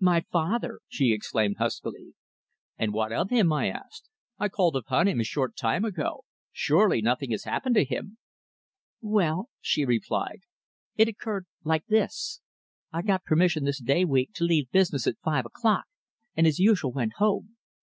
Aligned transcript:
"My 0.00 0.20
father!" 0.20 0.80
she 0.86 1.12
exclaimed 1.14 1.56
huskily. 1.56 2.12
"And 2.76 2.92
what 2.92 3.10
of 3.10 3.30
him?" 3.30 3.50
I 3.54 3.70
asked. 3.70 4.10
"I 4.38 4.50
called 4.50 4.76
upon 4.76 5.08
him 5.08 5.18
a 5.18 5.24
short 5.24 5.56
time 5.56 5.82
ago. 5.82 6.24
Surely 6.52 7.00
nothing 7.00 7.30
has 7.30 7.44
happened 7.44 7.74
to 7.76 7.84
him?" 7.86 8.18
"Well," 9.00 9.48
she 9.62 9.86
replied, 9.86 10.40
"it 10.96 11.08
occurred 11.08 11.46
like 11.64 11.86
this. 11.86 12.42
I 12.92 13.00
got 13.00 13.24
permission 13.24 13.64
this 13.64 13.80
day 13.80 14.04
week 14.04 14.34
to 14.34 14.44
leave 14.44 14.70
business 14.70 15.06
at 15.06 15.16
five 15.24 15.46
o'clock, 15.46 15.86
and, 16.36 16.46
as 16.46 16.58
usual, 16.58 16.92
went 16.92 17.14
home. 17.14 17.56